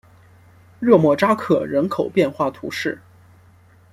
[0.79, 2.99] 热莫扎克人口变化图示